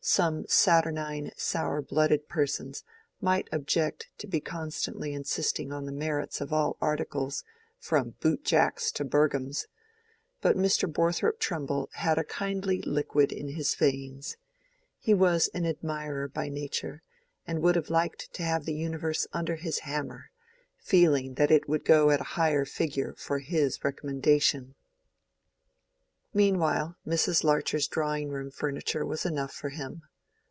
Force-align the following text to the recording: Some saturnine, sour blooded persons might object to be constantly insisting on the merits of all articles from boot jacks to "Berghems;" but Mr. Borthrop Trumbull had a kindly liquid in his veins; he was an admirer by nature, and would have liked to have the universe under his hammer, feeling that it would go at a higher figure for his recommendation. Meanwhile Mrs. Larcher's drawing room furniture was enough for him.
Some 0.00 0.46
saturnine, 0.48 1.32
sour 1.36 1.82
blooded 1.82 2.30
persons 2.30 2.82
might 3.20 3.46
object 3.52 4.08
to 4.16 4.26
be 4.26 4.40
constantly 4.40 5.12
insisting 5.12 5.70
on 5.70 5.84
the 5.84 5.92
merits 5.92 6.40
of 6.40 6.50
all 6.50 6.78
articles 6.80 7.44
from 7.78 8.14
boot 8.20 8.42
jacks 8.42 8.90
to 8.92 9.04
"Berghems;" 9.04 9.66
but 10.40 10.56
Mr. 10.56 10.90
Borthrop 10.90 11.38
Trumbull 11.38 11.90
had 11.94 12.16
a 12.16 12.24
kindly 12.24 12.80
liquid 12.80 13.32
in 13.32 13.48
his 13.48 13.74
veins; 13.74 14.38
he 14.98 15.12
was 15.12 15.48
an 15.52 15.66
admirer 15.66 16.26
by 16.26 16.48
nature, 16.48 17.02
and 17.46 17.60
would 17.60 17.76
have 17.76 17.90
liked 17.90 18.32
to 18.32 18.42
have 18.42 18.64
the 18.64 18.74
universe 18.76 19.26
under 19.34 19.56
his 19.56 19.80
hammer, 19.80 20.30
feeling 20.78 21.34
that 21.34 21.50
it 21.50 21.68
would 21.68 21.84
go 21.84 22.08
at 22.10 22.20
a 22.22 22.32
higher 22.38 22.64
figure 22.64 23.14
for 23.18 23.40
his 23.40 23.84
recommendation. 23.84 24.74
Meanwhile 26.34 26.94
Mrs. 27.06 27.42
Larcher's 27.42 27.88
drawing 27.88 28.28
room 28.28 28.50
furniture 28.50 29.04
was 29.04 29.24
enough 29.24 29.50
for 29.54 29.70
him. 29.70 30.02